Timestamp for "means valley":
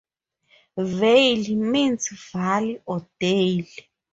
1.55-2.81